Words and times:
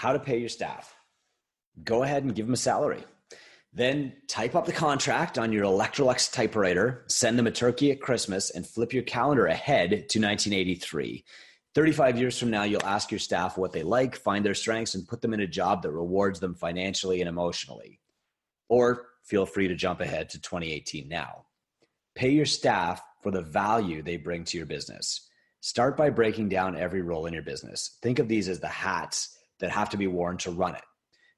how 0.00 0.14
to 0.14 0.18
pay 0.18 0.38
your 0.38 0.48
staff. 0.48 0.94
Go 1.84 2.02
ahead 2.02 2.24
and 2.24 2.34
give 2.34 2.46
them 2.46 2.54
a 2.54 2.56
salary. 2.56 3.04
Then 3.74 4.14
type 4.28 4.54
up 4.54 4.64
the 4.64 4.72
contract 4.72 5.36
on 5.36 5.52
your 5.52 5.64
Electrolux 5.64 6.32
typewriter, 6.32 7.04
send 7.06 7.38
them 7.38 7.46
a 7.46 7.50
turkey 7.50 7.90
at 7.90 8.00
Christmas, 8.00 8.48
and 8.48 8.66
flip 8.66 8.94
your 8.94 9.02
calendar 9.02 9.44
ahead 9.44 9.90
to 9.90 10.18
1983. 10.18 11.22
35 11.74 12.18
years 12.18 12.38
from 12.38 12.50
now, 12.50 12.62
you'll 12.62 12.86
ask 12.86 13.10
your 13.12 13.18
staff 13.18 13.58
what 13.58 13.72
they 13.72 13.82
like, 13.82 14.16
find 14.16 14.42
their 14.42 14.54
strengths, 14.54 14.94
and 14.94 15.06
put 15.06 15.20
them 15.20 15.34
in 15.34 15.40
a 15.40 15.46
job 15.46 15.82
that 15.82 15.92
rewards 15.92 16.40
them 16.40 16.54
financially 16.54 17.20
and 17.20 17.28
emotionally. 17.28 18.00
Or 18.70 19.06
feel 19.22 19.44
free 19.44 19.68
to 19.68 19.74
jump 19.74 20.00
ahead 20.00 20.30
to 20.30 20.40
2018 20.40 21.08
now. 21.08 21.44
Pay 22.14 22.30
your 22.30 22.46
staff 22.46 23.02
for 23.20 23.30
the 23.30 23.42
value 23.42 24.00
they 24.00 24.16
bring 24.16 24.44
to 24.44 24.56
your 24.56 24.66
business. 24.66 25.28
Start 25.60 25.94
by 25.94 26.08
breaking 26.08 26.48
down 26.48 26.74
every 26.74 27.02
role 27.02 27.26
in 27.26 27.34
your 27.34 27.42
business. 27.42 27.98
Think 28.00 28.18
of 28.18 28.28
these 28.28 28.48
as 28.48 28.60
the 28.60 28.66
hats 28.66 29.36
that 29.60 29.70
have 29.70 29.90
to 29.90 29.96
be 29.96 30.06
worn 30.06 30.36
to 30.38 30.50
run 30.50 30.74
it. 30.74 30.82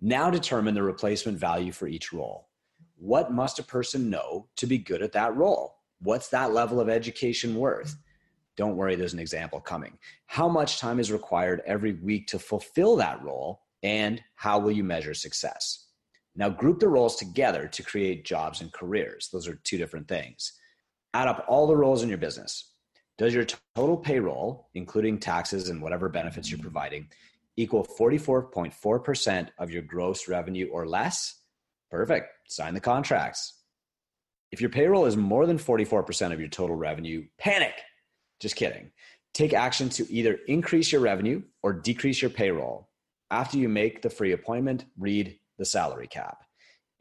Now 0.00 0.30
determine 0.30 0.74
the 0.74 0.82
replacement 0.82 1.38
value 1.38 1.72
for 1.72 1.88
each 1.88 2.12
role. 2.12 2.48
What 2.96 3.32
must 3.32 3.58
a 3.58 3.64
person 3.64 4.10
know 4.10 4.48
to 4.56 4.66
be 4.66 4.78
good 4.78 5.02
at 5.02 5.12
that 5.12 5.36
role? 5.36 5.76
What's 6.00 6.28
that 6.28 6.52
level 6.52 6.80
of 6.80 6.88
education 6.88 7.56
worth? 7.56 7.96
Don't 8.56 8.76
worry, 8.76 8.96
there's 8.96 9.14
an 9.14 9.18
example 9.20 9.60
coming. 9.60 9.98
How 10.26 10.48
much 10.48 10.78
time 10.78 10.98
is 10.98 11.12
required 11.12 11.62
every 11.64 11.92
week 11.94 12.26
to 12.28 12.38
fulfill 12.38 12.96
that 12.96 13.22
role? 13.22 13.62
And 13.82 14.22
how 14.34 14.58
will 14.58 14.72
you 14.72 14.82
measure 14.84 15.14
success? 15.14 15.86
Now, 16.34 16.48
group 16.48 16.78
the 16.78 16.88
roles 16.88 17.16
together 17.16 17.66
to 17.68 17.82
create 17.82 18.24
jobs 18.24 18.60
and 18.60 18.72
careers. 18.72 19.28
Those 19.32 19.48
are 19.48 19.60
two 19.64 19.78
different 19.78 20.08
things. 20.08 20.52
Add 21.14 21.28
up 21.28 21.44
all 21.48 21.66
the 21.66 21.76
roles 21.76 22.02
in 22.02 22.08
your 22.08 22.18
business. 22.18 22.72
Does 23.16 23.34
your 23.34 23.46
total 23.74 23.96
payroll, 23.96 24.68
including 24.74 25.18
taxes 25.18 25.68
and 25.68 25.82
whatever 25.82 26.08
benefits 26.08 26.50
you're 26.50 26.60
providing, 26.60 27.08
equal 27.58 27.84
44.4% 27.84 29.48
of 29.58 29.70
your 29.70 29.82
gross 29.82 30.28
revenue 30.28 30.68
or 30.70 30.86
less, 30.86 31.34
perfect. 31.90 32.28
Sign 32.46 32.72
the 32.72 32.80
contracts. 32.80 33.54
If 34.52 34.60
your 34.60 34.70
payroll 34.70 35.06
is 35.06 35.16
more 35.16 35.44
than 35.44 35.58
44% 35.58 36.32
of 36.32 36.38
your 36.38 36.48
total 36.48 36.76
revenue, 36.76 37.26
panic. 37.36 37.74
Just 38.40 38.56
kidding. 38.56 38.92
Take 39.34 39.52
action 39.52 39.88
to 39.90 40.10
either 40.10 40.38
increase 40.46 40.92
your 40.92 41.00
revenue 41.00 41.42
or 41.62 41.72
decrease 41.72 42.22
your 42.22 42.30
payroll. 42.30 42.88
After 43.30 43.58
you 43.58 43.68
make 43.68 44.00
the 44.00 44.08
free 44.08 44.32
appointment, 44.32 44.86
read 44.96 45.38
the 45.58 45.64
salary 45.64 46.06
cap. 46.06 46.38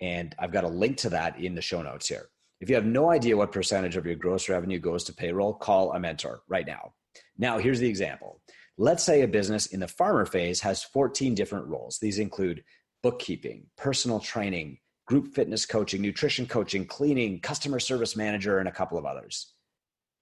And 0.02 0.35
I've 0.39 0.52
got 0.52 0.63
a 0.63 0.69
link 0.69 0.97
to 0.97 1.09
that 1.11 1.39
in 1.39 1.55
the 1.55 1.61
show 1.61 1.81
notes 1.83 2.08
here. 2.08 2.30
If 2.59 2.69
you 2.69 2.75
have 2.75 2.85
no 2.85 3.11
idea 3.11 3.38
what 3.38 3.52
percentage 3.52 3.95
of 3.95 4.08
your 4.08 4.16
gross 4.16 4.50
revenue 4.50 4.80
goes 4.80 5.03
to 5.05 5.13
payroll, 5.13 5.53
call 5.53 5.94
a 5.94 6.00
mentor 6.00 6.41
right 6.50 6.66
now. 6.66 6.94
Now, 7.38 7.59
here's 7.59 7.80
the 7.80 7.88
example 7.88 8.41
Let's 8.80 9.03
say 9.03 9.22
a 9.22 9.28
business 9.28 9.66
in 9.66 9.80
the 9.80 9.88
farmer 9.88 10.25
phase 10.25 10.61
has 10.61 10.83
14 10.83 11.33
different 11.33 11.66
roles. 11.66 11.97
These 11.97 12.20
include 12.20 12.64
bookkeeping, 13.02 13.66
personal 13.75 14.19
training, 14.19 14.78
group 15.08 15.34
fitness 15.34 15.66
coaching, 15.66 16.02
nutrition 16.02 16.45
coaching, 16.45 16.86
cleaning, 16.86 17.39
customer 17.39 17.80
service 17.80 18.16
manager, 18.16 18.59
and 18.59 18.67
a 18.67 18.72
couple 18.72 18.97
of 18.97 19.06
others. 19.06 19.53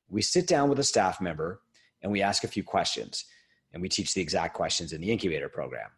We 0.08 0.22
sit 0.22 0.47
down 0.47 0.70
with 0.70 0.80
a 0.80 0.84
staff 0.84 1.20
member 1.20 1.59
and 2.02 2.12
we 2.12 2.22
ask 2.22 2.44
a 2.44 2.47
few 2.47 2.64
questions, 2.64 3.25
and 3.73 3.81
we 3.81 3.89
teach 3.89 4.14
the 4.14 4.22
exact 4.22 4.53
questions 4.53 4.94
in 4.94 5.02
the 5.02 5.12
incubator 5.12 5.50
program. 5.50 5.90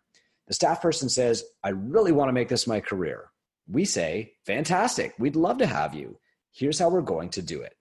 The 0.47 0.53
staff 0.53 0.81
person 0.81 1.09
says, 1.09 1.43
I 1.63 1.69
really 1.69 2.13
want 2.13 2.29
to 2.29 2.33
make 2.33 2.47
this 2.47 2.65
my 2.65 2.79
career. 2.79 3.29
We 3.69 3.83
say, 3.85 4.33
Fantastic, 4.45 5.13
we'd 5.19 5.35
love 5.35 5.57
to 5.57 5.65
have 5.65 5.93
you. 5.93 6.17
Here's 6.51 6.79
how 6.79 6.89
we're 6.89 7.01
going 7.01 7.29
to 7.31 7.41
do 7.41 7.61
it. 7.61 7.75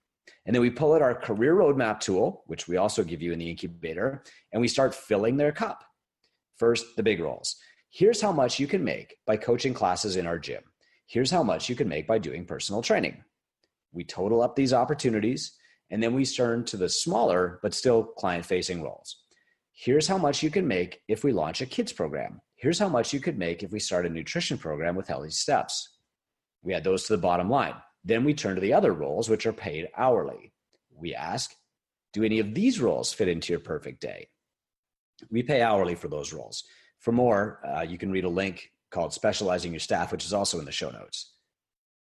And 0.44 0.54
then 0.54 0.62
we 0.62 0.70
pull 0.70 0.94
out 0.94 1.02
our 1.02 1.14
career 1.14 1.54
roadmap 1.54 2.00
tool, 2.00 2.44
which 2.46 2.68
we 2.68 2.76
also 2.76 3.04
give 3.04 3.22
you 3.22 3.32
in 3.32 3.38
the 3.38 3.50
incubator, 3.50 4.22
and 4.52 4.60
we 4.60 4.68
start 4.68 4.94
filling 4.94 5.36
their 5.36 5.52
cup. 5.52 5.84
First, 6.56 6.96
the 6.96 7.02
big 7.02 7.20
roles. 7.20 7.56
Here's 7.90 8.20
how 8.20 8.32
much 8.32 8.60
you 8.60 8.66
can 8.66 8.84
make 8.84 9.16
by 9.26 9.36
coaching 9.36 9.74
classes 9.74 10.16
in 10.16 10.26
our 10.26 10.38
gym. 10.38 10.62
Here's 11.06 11.30
how 11.30 11.42
much 11.42 11.68
you 11.68 11.76
can 11.76 11.88
make 11.88 12.06
by 12.06 12.18
doing 12.18 12.44
personal 12.44 12.82
training. 12.82 13.22
We 13.92 14.04
total 14.04 14.42
up 14.42 14.56
these 14.56 14.72
opportunities, 14.72 15.52
and 15.90 16.02
then 16.02 16.14
we 16.14 16.24
turn 16.24 16.64
to 16.66 16.76
the 16.76 16.88
smaller 16.88 17.58
but 17.62 17.74
still 17.74 18.04
client 18.04 18.44
facing 18.44 18.82
roles. 18.82 19.22
Here's 19.72 20.08
how 20.08 20.18
much 20.18 20.42
you 20.42 20.50
can 20.50 20.66
make 20.66 21.00
if 21.06 21.22
we 21.22 21.32
launch 21.32 21.60
a 21.60 21.66
kids 21.66 21.92
program. 21.92 22.40
Here's 22.56 22.78
how 22.78 22.88
much 22.88 23.12
you 23.12 23.20
could 23.20 23.38
make 23.38 23.62
if 23.62 23.70
we 23.70 23.78
start 23.78 24.06
a 24.06 24.08
nutrition 24.08 24.58
program 24.58 24.96
with 24.96 25.08
Healthy 25.08 25.30
Steps. 25.30 25.96
We 26.62 26.74
add 26.74 26.84
those 26.84 27.04
to 27.04 27.12
the 27.12 27.22
bottom 27.22 27.50
line. 27.50 27.74
Then 28.06 28.22
we 28.22 28.34
turn 28.34 28.54
to 28.54 28.60
the 28.60 28.72
other 28.72 28.92
roles, 28.92 29.28
which 29.28 29.46
are 29.46 29.52
paid 29.52 29.88
hourly. 29.96 30.52
We 30.94 31.16
ask, 31.16 31.52
do 32.12 32.22
any 32.22 32.38
of 32.38 32.54
these 32.54 32.80
roles 32.80 33.12
fit 33.12 33.26
into 33.26 33.52
your 33.52 33.58
perfect 33.58 34.00
day? 34.00 34.28
We 35.28 35.42
pay 35.42 35.60
hourly 35.60 35.96
for 35.96 36.06
those 36.06 36.32
roles. 36.32 36.62
For 37.00 37.10
more, 37.10 37.60
uh, 37.66 37.82
you 37.82 37.98
can 37.98 38.12
read 38.12 38.24
a 38.24 38.28
link 38.28 38.70
called 38.92 39.12
Specializing 39.12 39.72
Your 39.72 39.80
Staff, 39.80 40.12
which 40.12 40.24
is 40.24 40.32
also 40.32 40.60
in 40.60 40.64
the 40.64 40.72
show 40.72 40.90
notes. 40.90 41.32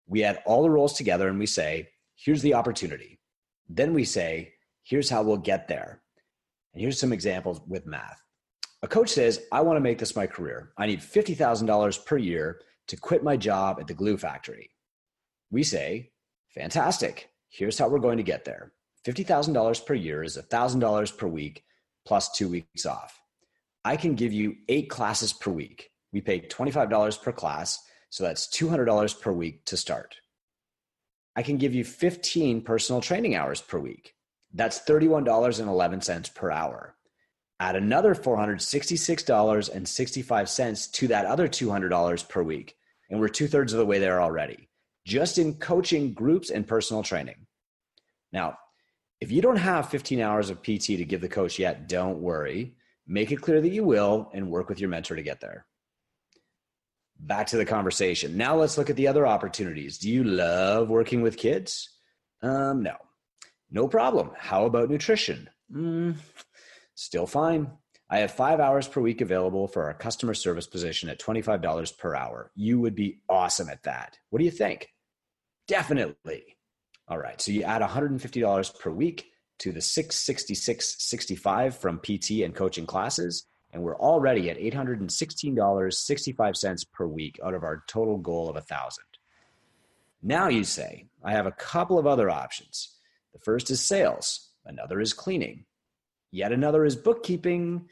We 0.08 0.24
add 0.24 0.44
all 0.46 0.62
the 0.62 0.70
roles 0.70 0.94
together 0.94 1.28
and 1.28 1.40
we 1.40 1.48
say, 1.48 1.90
here's 2.16 2.44
the 2.44 2.54
opportunity. 2.54 3.20
Then 3.68 3.96
we 3.96 4.06
say, 4.06 4.54
here's 4.84 5.10
how 5.10 5.24
we'll 5.24 5.38
get 5.38 5.68
there. 5.68 6.04
And 6.74 6.82
here's 6.82 7.00
some 7.00 7.14
examples 7.14 7.62
with 7.68 7.88
math. 7.88 8.22
A 8.84 8.88
coach 8.88 9.10
says, 9.10 9.42
I 9.52 9.62
want 9.62 9.78
to 9.78 9.82
make 9.82 9.98
this 9.98 10.16
my 10.16 10.28
career. 10.28 10.72
I 10.78 10.86
need 10.86 11.00
$50,000 11.00 12.06
per 12.06 12.18
year 12.18 12.62
to 12.90 12.96
quit 12.96 13.24
my 13.24 13.36
job 13.36 13.80
at 13.80 13.88
the 13.88 13.96
glue 13.96 14.18
factory 14.18 14.70
we 15.52 15.64
say, 15.64 16.12
fantastic. 16.54 17.30
Here's 17.50 17.80
how 17.80 17.90
we're 17.90 18.00
going 18.00 18.18
to 18.18 18.24
get 18.24 18.46
there. 18.46 18.72
$50,000 19.06 19.86
per 19.86 19.94
year 19.94 20.24
is 20.24 20.38
$1,000 20.38 21.18
per 21.18 21.28
week 21.28 21.64
plus 22.06 22.32
two 22.32 22.48
weeks 22.48 22.86
off. 22.86 23.22
I 23.84 23.96
can 23.96 24.16
give 24.16 24.34
you 24.34 24.56
eight 24.68 24.90
classes 24.90 25.34
per 25.34 25.52
week. 25.52 25.92
We 26.12 26.22
pay 26.22 26.42
$25 26.42 27.22
per 27.22 27.32
class, 27.32 27.80
so 28.10 28.24
that's 28.24 28.48
$200 28.48 29.22
per 29.22 29.32
week 29.32 29.64
to 29.66 29.78
start. 29.78 30.16
I 31.36 31.44
can 31.44 31.58
give 31.58 31.74
you 31.74 31.86
15 31.86 32.62
personal 32.62 33.02
training 33.02 33.36
hours 33.36 33.62
per 33.62 33.80
week. 33.80 34.16
That's 34.54 34.82
$31.11 34.82 36.34
per 36.34 36.52
hour. 36.52 36.96
Add 37.60 37.76
another 37.76 38.16
$466.65 38.16 40.92
to 40.92 41.08
that 41.08 41.26
other 41.26 41.48
$200 41.48 42.30
per 42.30 42.44
week. 42.44 42.76
And 43.10 43.20
we're 43.20 43.28
two 43.28 43.48
thirds 43.48 43.74
of 43.74 43.80
the 43.80 43.86
way 43.86 44.00
there 44.00 44.22
already 44.22 44.69
just 45.10 45.40
in 45.40 45.56
coaching 45.56 46.14
groups 46.14 46.52
and 46.52 46.68
personal 46.68 47.02
training. 47.02 47.48
Now, 48.32 48.58
if 49.20 49.32
you 49.32 49.42
don't 49.42 49.58
have 49.58 49.90
15 49.90 50.22
hours 50.22 50.50
of 50.50 50.62
PT 50.62 50.98
to 51.00 51.06
give 51.06 51.20
the 51.20 51.28
coach 51.28 51.58
yet, 51.58 51.90
don't 51.90 52.20
worry. 52.20 52.76
Make 53.08 53.32
it 53.32 53.42
clear 53.42 53.60
that 53.60 53.70
you 53.70 53.84
will 53.84 54.30
and 54.34 54.52
work 54.52 54.70
with 54.70 54.80
your 54.80 54.90
mentor 54.90 55.16
to 55.16 55.24
get 55.24 55.42
there. 55.42 55.66
Back 57.20 57.48
to 57.48 57.58
the 57.58 57.66
conversation. 57.66 58.38
Now 58.38 58.56
let's 58.56 58.78
look 58.78 58.90
at 58.90 58.96
the 58.96 59.08
other 59.08 59.26
opportunities. 59.26 59.98
Do 59.98 60.10
you 60.10 60.24
love 60.24 60.90
working 60.90 61.22
with 61.22 61.38
kids? 61.38 61.90
Um, 62.42 62.84
no. 62.84 62.96
No 63.72 63.88
problem. 63.88 64.32
How 64.38 64.66
about 64.66 64.90
nutrition? 64.90 65.50
Mm, 65.74 66.16
still 66.96 67.26
fine. 67.26 67.72
I 68.12 68.20
have 68.20 68.32
five 68.32 68.60
hours 68.60 68.88
per 68.88 69.02
week 69.02 69.22
available 69.22 69.68
for 69.68 69.84
our 69.84 69.94
customer 69.94 70.34
service 70.34 70.66
position 70.68 71.10
at 71.10 71.20
$25 71.20 71.98
per 71.98 72.16
hour. 72.16 72.52
You 72.56 72.80
would 72.80 72.96
be 72.96 73.22
awesome 73.28 73.70
at 73.70 73.84
that. 73.84 74.18
What 74.30 74.40
do 74.40 74.46
you 74.46 74.52
think? 74.52 74.90
Definitely. 75.70 76.58
All 77.08 77.20
right. 77.20 77.40
So 77.40 77.52
you 77.52 77.62
add 77.62 77.84
$150 77.84 78.80
per 78.80 78.90
week 78.90 79.28
to 79.60 79.72
the 79.72 79.80
666.65 79.80 81.76
from 81.76 82.00
PT 82.00 82.44
and 82.44 82.56
coaching 82.56 82.88
classes, 82.88 83.46
and 83.72 83.84
we're 83.84 84.00
already 84.00 84.50
at 84.50 84.58
$816.65 84.58 86.92
per 86.92 87.06
week 87.06 87.40
out 87.46 87.54
of 87.54 87.64
our 87.64 87.84
total 87.88 88.18
goal 88.18 88.50
of 88.50 88.56
1000. 88.56 89.04
Now 90.24 90.48
you 90.48 90.64
say, 90.64 91.06
I 91.24 91.34
have 91.34 91.46
a 91.46 91.52
couple 91.52 92.00
of 92.00 92.08
other 92.08 92.32
options. 92.32 92.96
The 93.34 93.40
first 93.40 93.70
is 93.70 93.80
sales, 93.80 94.50
another 94.66 95.00
is 95.00 95.14
cleaning, 95.14 95.66
yet 96.32 96.52
another 96.52 96.84
is 96.84 96.96
bookkeeping, 96.96 97.90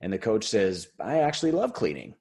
and 0.00 0.12
the 0.12 0.18
coach 0.18 0.44
says, 0.44 0.86
I 1.00 1.22
actually 1.22 1.50
love 1.50 1.72
cleaning. 1.72 2.14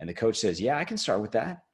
And 0.00 0.08
the 0.08 0.14
coach 0.14 0.38
says, 0.38 0.60
Yeah, 0.60 0.78
I 0.78 0.84
can 0.84 0.96
start 0.96 1.20
with 1.20 1.32
that. 1.32 1.64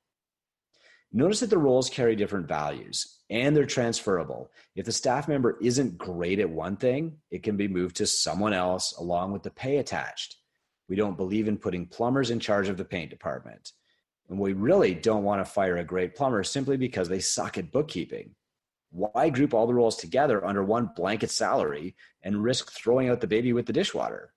Notice 1.13 1.41
that 1.41 1.51
the 1.51 1.59
roles 1.59 1.91
carry 1.91 2.17
different 2.17 2.49
values 2.49 3.21
and 3.31 3.55
they're 3.57 3.67
transferable. 3.67 4.51
If 4.75 4.87
the 4.87 4.93
staff 4.93 5.29
member 5.29 5.57
isn't 5.63 5.97
great 5.97 6.41
at 6.41 6.51
one 6.51 6.77
thing, 6.77 7.19
it 7.31 7.45
can 7.45 7.57
be 7.57 7.69
moved 7.69 7.95
to 7.97 8.07
someone 8.07 8.53
else 8.53 8.97
along 8.99 9.33
with 9.33 9.45
the 9.45 9.51
pay 9.51 9.79
attached. 9.79 10.37
We 10.89 10.97
don't 10.97 11.17
believe 11.17 11.49
in 11.49 11.59
putting 11.59 11.87
plumbers 11.87 12.31
in 12.31 12.41
charge 12.41 12.69
of 12.69 12.77
the 12.77 12.85
paint 12.85 13.11
department. 13.11 13.73
And 14.29 14.39
we 14.39 14.53
really 14.53 14.95
don't 14.95 15.25
want 15.25 15.45
to 15.45 15.51
fire 15.51 15.77
a 15.77 15.85
great 15.85 16.15
plumber 16.15 16.45
simply 16.45 16.77
because 16.77 17.09
they 17.09 17.21
suck 17.21 17.59
at 17.59 17.73
bookkeeping. 17.73 18.35
Why 18.91 19.29
group 19.29 19.55
all 19.55 19.67
the 19.67 19.75
roles 19.75 19.97
together 19.97 20.45
under 20.45 20.63
one 20.63 20.91
blanket 20.95 21.31
salary 21.31 21.97
and 22.23 22.43
risk 22.43 22.71
throwing 22.73 23.09
out 23.09 23.21
the 23.21 23.27
baby 23.27 23.53
with 23.53 23.67
the 23.67 23.73
dishwater? 23.73 24.33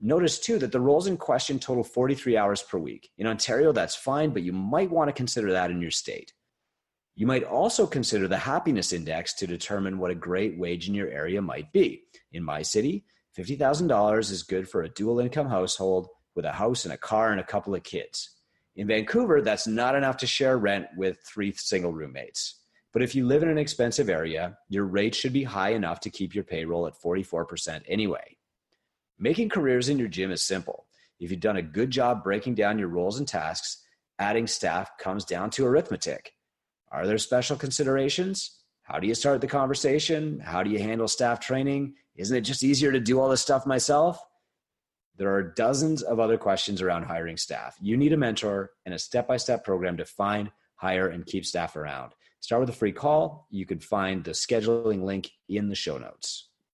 Notice 0.00 0.38
too 0.38 0.58
that 0.58 0.72
the 0.72 0.80
roles 0.80 1.06
in 1.06 1.16
question 1.16 1.58
total 1.58 1.84
43 1.84 2.36
hours 2.36 2.62
per 2.62 2.78
week. 2.78 3.10
In 3.16 3.26
Ontario, 3.26 3.72
that's 3.72 3.94
fine, 3.94 4.30
but 4.30 4.42
you 4.42 4.52
might 4.52 4.90
want 4.90 5.08
to 5.08 5.14
consider 5.14 5.52
that 5.52 5.70
in 5.70 5.80
your 5.80 5.90
state. 5.90 6.34
You 7.14 7.26
might 7.26 7.44
also 7.44 7.86
consider 7.86 8.28
the 8.28 8.36
happiness 8.36 8.92
index 8.92 9.32
to 9.34 9.46
determine 9.46 9.98
what 9.98 10.10
a 10.10 10.14
great 10.14 10.58
wage 10.58 10.86
in 10.86 10.94
your 10.94 11.08
area 11.08 11.40
might 11.40 11.72
be. 11.72 12.02
In 12.32 12.42
my 12.42 12.60
city, 12.60 13.06
$50,000 13.36 14.30
is 14.30 14.42
good 14.42 14.68
for 14.68 14.82
a 14.82 14.88
dual 14.88 15.20
income 15.20 15.48
household 15.48 16.08
with 16.34 16.44
a 16.44 16.52
house 16.52 16.84
and 16.84 16.94
a 16.94 16.98
car 16.98 17.32
and 17.32 17.40
a 17.40 17.44
couple 17.44 17.74
of 17.74 17.82
kids. 17.82 18.30
In 18.76 18.86
Vancouver, 18.86 19.42
that's 19.42 19.66
not 19.66 19.94
enough 19.94 20.18
to 20.18 20.26
share 20.26 20.58
rent 20.58 20.86
with 20.96 21.18
three 21.26 21.52
single 21.52 21.92
roommates. 21.92 22.60
But 22.92 23.02
if 23.02 23.14
you 23.14 23.26
live 23.26 23.42
in 23.42 23.50
an 23.50 23.58
expensive 23.58 24.08
area, 24.08 24.56
your 24.68 24.84
rate 24.84 25.14
should 25.14 25.32
be 25.32 25.44
high 25.44 25.70
enough 25.70 26.00
to 26.00 26.10
keep 26.10 26.34
your 26.34 26.44
payroll 26.44 26.86
at 26.86 26.94
44% 26.94 27.82
anyway. 27.86 28.36
Making 29.18 29.48
careers 29.48 29.88
in 29.88 29.98
your 29.98 30.08
gym 30.08 30.30
is 30.30 30.42
simple. 30.42 30.86
If 31.18 31.30
you've 31.30 31.40
done 31.40 31.56
a 31.56 31.62
good 31.62 31.90
job 31.90 32.22
breaking 32.22 32.54
down 32.54 32.78
your 32.78 32.88
roles 32.88 33.18
and 33.18 33.26
tasks, 33.26 33.82
adding 34.18 34.46
staff 34.46 34.96
comes 34.98 35.24
down 35.24 35.50
to 35.50 35.66
arithmetic. 35.66 36.32
Are 36.90 37.06
there 37.06 37.18
special 37.18 37.56
considerations? 37.56 38.55
How 38.86 39.00
do 39.00 39.08
you 39.08 39.16
start 39.16 39.40
the 39.40 39.48
conversation? 39.48 40.38
How 40.38 40.62
do 40.62 40.70
you 40.70 40.78
handle 40.78 41.08
staff 41.08 41.40
training? 41.40 41.94
Isn't 42.14 42.36
it 42.36 42.42
just 42.42 42.62
easier 42.62 42.92
to 42.92 43.00
do 43.00 43.18
all 43.18 43.28
this 43.28 43.40
stuff 43.40 43.66
myself? 43.66 44.20
There 45.16 45.34
are 45.34 45.42
dozens 45.42 46.02
of 46.02 46.20
other 46.20 46.38
questions 46.38 46.80
around 46.80 47.02
hiring 47.02 47.36
staff. 47.36 47.76
You 47.80 47.96
need 47.96 48.12
a 48.12 48.16
mentor 48.16 48.70
and 48.84 48.94
a 48.94 48.98
step 48.98 49.26
by 49.26 49.38
step 49.38 49.64
program 49.64 49.96
to 49.96 50.04
find, 50.04 50.52
hire, 50.76 51.08
and 51.08 51.26
keep 51.26 51.44
staff 51.44 51.74
around. 51.74 52.12
Start 52.38 52.60
with 52.60 52.68
a 52.68 52.74
free 52.74 52.92
call. 52.92 53.48
You 53.50 53.66
can 53.66 53.80
find 53.80 54.22
the 54.22 54.30
scheduling 54.30 55.02
link 55.02 55.32
in 55.48 55.68
the 55.68 55.74
show 55.74 55.98
notes. 55.98 56.50